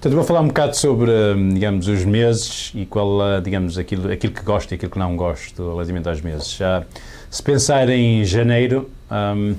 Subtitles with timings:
[0.00, 1.10] Portanto, vou falar um bocado sobre,
[1.52, 5.72] digamos, os meses e qual, digamos, aquilo, aquilo que gosto e aquilo que não gosto
[5.72, 6.52] relativamente aos meses.
[6.52, 6.84] Já,
[7.28, 9.56] se pensar em janeiro, um,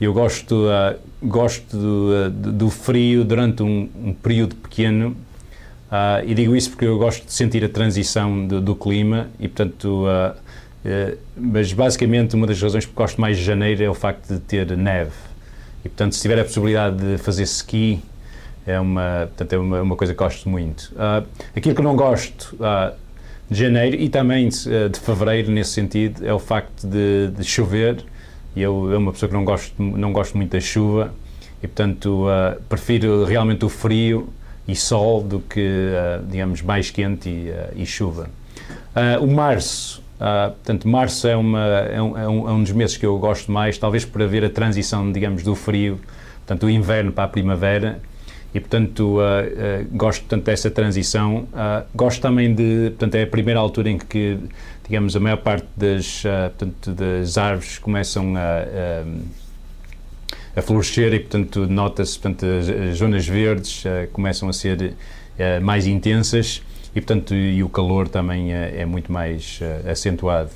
[0.00, 5.10] eu gosto, uh, gosto do, uh, do, frio durante um, um período pequeno
[5.90, 9.46] uh, e digo isso porque eu gosto de sentir a transição do, do clima e,
[9.46, 10.06] portanto,
[11.36, 14.74] mas basicamente uma das razões que gosto mais de janeiro é o facto de ter
[14.74, 15.12] neve.
[15.84, 18.02] E, portanto, se tiver a possibilidade de fazer ski,
[18.66, 20.92] é uma, portanto, é uma, uma coisa que gosto muito.
[20.92, 21.26] Uh,
[21.56, 22.94] aquilo que não gosto uh,
[23.48, 27.44] de janeiro e também de, uh, de, fevereiro, nesse sentido, é o facto de, de
[27.44, 28.04] chover.
[28.54, 31.14] E eu, eu uma pessoa que não gosto, não gosto muito da chuva
[31.62, 32.26] e, portanto,
[32.68, 34.28] prefiro realmente o frio
[34.66, 35.92] e sol do que,
[36.28, 38.28] digamos, mais quente e, e chuva.
[39.20, 43.16] o março, portanto, março é, uma, é é, um, é um dos meses que eu
[43.20, 46.00] gosto mais, talvez por haver a transição, digamos, do frio,
[46.38, 48.00] portanto, do inverno para a primavera
[48.54, 51.48] e portanto uh, uh, gosto tanto dessa transição.
[51.52, 54.38] Uh, gosto também de portanto é a primeira altura em que
[54.84, 56.24] digamos a maior parte das
[56.58, 59.04] portanto das árvores começam a,
[60.56, 64.94] a florescer e portanto nota-se portanto as, zonas verdes começam a ser
[65.62, 66.60] mais intensas
[66.90, 70.50] e portanto e o calor também é muito mais acentuado.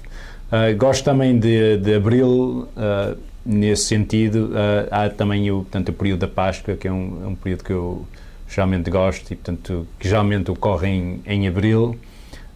[0.76, 2.66] Gosto também de, de abril
[3.44, 7.26] nesse sentido, uh, há também o, portanto, o período da Páscoa, que é um, é
[7.26, 8.06] um, período que eu
[8.48, 11.96] geralmente gosto e, portanto, que geralmente ocorre em, em abril.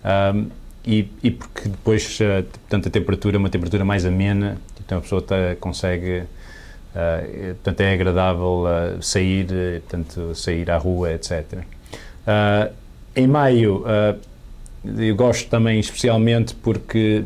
[0.04, 0.46] Um,
[0.86, 5.00] e, e, porque depois, uh, portanto, a temperatura é uma temperatura mais amena, então a
[5.02, 9.46] pessoa tá, consegue, uh, portanto, é agradável uh, sair,
[9.82, 11.58] portanto, sair à rua, etc.
[13.14, 13.84] em maio,
[14.96, 17.24] eu gosto também especialmente porque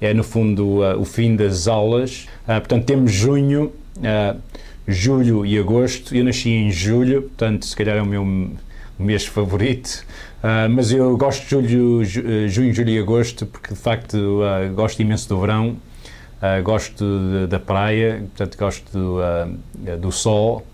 [0.00, 2.28] é no fundo uh, o fim das aulas.
[2.44, 4.38] Uh, portanto, temos junho, uh,
[4.86, 6.14] julho e agosto.
[6.14, 8.24] Eu nasci em julho, portanto, se calhar é o meu
[8.98, 10.04] mês favorito.
[10.70, 12.04] mas eu gosto de julho,
[12.48, 14.40] junho, julho e agosto porque de facto
[14.74, 15.76] gosto imenso do verão,
[16.64, 20.66] gosto de, da praia, portanto, gosto do, do sol.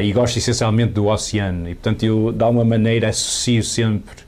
[0.00, 4.27] e gosto essencialmente do oceano e portanto eu de alguma maneira associo sempre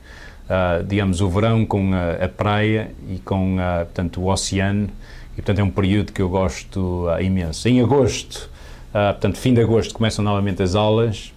[0.51, 4.89] uh, digamos, o verão com a, a praia e com, uh, portanto, o oceano,
[5.33, 7.67] e, portanto, é um período que eu gosto uh, imenso.
[7.67, 8.49] Em agosto,
[8.91, 11.33] portanto, fim de agosto, começam novamente as aulas.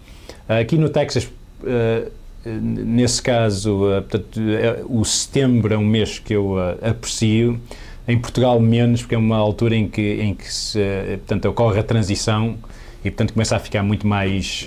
[0.49, 1.31] aqui no Texas,
[2.45, 3.79] nesse caso,
[4.11, 7.61] portanto, é, o setembro é um mês que eu aprecio,
[8.09, 10.81] em Portugal menos, porque é uma altura em que, em que se,
[11.19, 12.57] portanto, ocorre a transição
[13.05, 14.67] e, portanto, começa a ficar muito mais,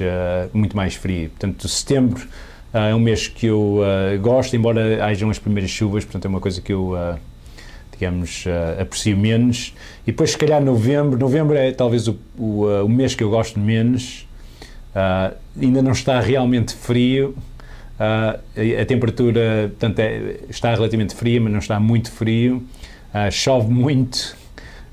[0.54, 1.30] muito mais frio.
[1.32, 6.04] Portanto, setembro Uh, é um mês que eu uh, gosto, embora hajam as primeiras chuvas,
[6.04, 7.18] portanto é uma coisa que eu, uh,
[7.92, 8.46] digamos,
[8.80, 9.74] aprecio menos.
[10.04, 11.18] E depois, se calhar, novembro.
[11.18, 14.28] Novembro é talvez o, o, o mês que eu gosto menos.
[15.60, 17.36] ainda não está realmente frio.
[17.98, 22.64] a temperatura portanto, é, está relativamente fria, mas não está muito frio.
[23.32, 24.38] chove muito.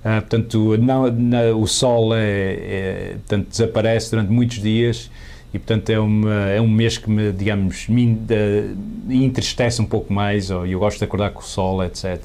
[0.03, 5.11] portanto, não, não, o sol é, é, portanto, desaparece durante muitos dias
[5.55, 8.19] e portanto é, uma, é um mês que me, digamos, me
[9.09, 12.21] entristece um pouco mais, ou eu gosto de acordar com o sol, etc.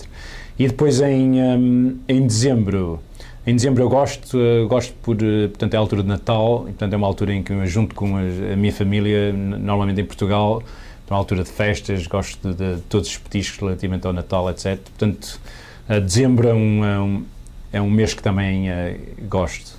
[0.58, 3.00] E depois em, um, em dezembro,
[3.46, 6.72] em dezembro eu gosto, uh, gosto por, uh, portanto é a altura de Natal, e
[6.72, 10.06] portanto é uma altura em que eu junto com a, a minha família, normalmente em
[10.06, 10.64] Portugal,
[11.08, 14.80] é uma altura de festas, gosto de, de, todos os petiscos relativamente ao Natal, etc.
[14.80, 15.40] Portanto,
[15.88, 17.26] uh, dezembro é um, é um,
[17.74, 19.79] é um mês que também uh, gosto.